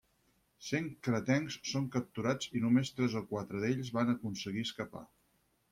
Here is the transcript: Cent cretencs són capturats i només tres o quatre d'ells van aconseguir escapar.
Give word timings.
Cent 0.67 0.87
cretencs 1.07 1.57
són 1.73 1.85
capturats 1.97 2.49
i 2.59 2.65
només 2.65 2.93
tres 3.01 3.19
o 3.23 3.25
quatre 3.35 3.65
d'ells 3.67 3.95
van 4.01 4.15
aconseguir 4.19 4.71
escapar. 4.73 5.07